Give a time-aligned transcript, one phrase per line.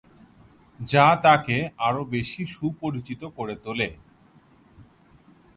[0.79, 1.57] যা তাকে
[1.77, 3.89] আরো বেশি সুপরিচিত করে তোলে।